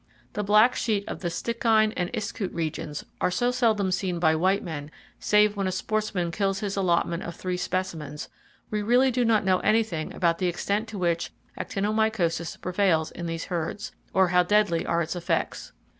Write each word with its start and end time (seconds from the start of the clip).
The 0.33 0.41
black 0.43 0.73
sheep 0.73 1.07
of 1.07 1.19
the 1.19 1.27
Stickine 1.29 1.93
and 1.95 2.09
Iskoot 2.11 2.51
regions 2.55 3.05
are 3.21 3.29
so 3.29 3.51
seldom 3.51 3.91
seen 3.91 4.17
by 4.17 4.35
white 4.35 4.63
men, 4.63 4.89
save 5.19 5.55
when 5.55 5.67
a 5.67 5.71
sportsman 5.71 6.31
kills 6.31 6.59
his 6.61 6.75
allotment 6.75 7.21
of 7.21 7.35
three 7.35 7.55
specimens, 7.55 8.27
we 8.71 8.81
really 8.81 9.11
do 9.11 9.23
not 9.23 9.45
know 9.45 9.59
anything 9.59 10.11
about 10.15 10.39
the 10.39 10.47
extent 10.47 10.87
to 10.87 10.97
which 10.97 11.31
actinomycosis 11.55 12.59
prevails 12.59 13.11
in 13.11 13.27
those 13.27 13.43
herds, 13.43 13.91
or 14.11 14.29
how 14.29 14.41
deadly 14.41 14.87
are 14.87 15.03
its 15.03 15.15
effects. 15.15 15.71